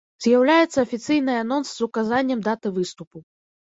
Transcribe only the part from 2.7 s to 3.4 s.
выступу.